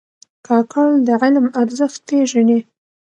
[0.47, 2.59] کاکړ د علم ارزښت پېژني.